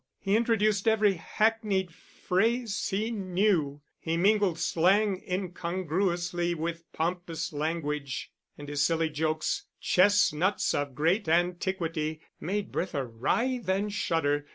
He 0.19 0.35
introduced 0.35 0.87
every 0.87 1.13
hackneyed 1.13 1.93
phrase 1.93 2.87
he 2.89 3.11
knew, 3.11 3.83
he 3.99 4.17
mingled 4.17 4.57
slang 4.57 5.21
incongruously 5.29 6.55
with 6.55 6.91
pompous 6.91 7.53
language; 7.53 8.31
and 8.57 8.67
his 8.67 8.83
silly 8.83 9.11
jokes, 9.11 9.65
chestnuts 9.79 10.73
of 10.73 10.95
great 10.95 11.29
antiquity, 11.29 12.19
made 12.39 12.71
Bertha 12.71 13.05
writhe 13.05 13.69
and 13.69 13.93
shudder. 13.93 14.47